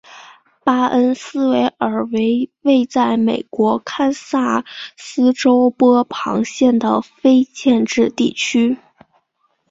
[0.63, 4.65] 巴恩斯维尔为位在美国堪萨
[4.97, 8.79] 斯州波旁县的非建制地区。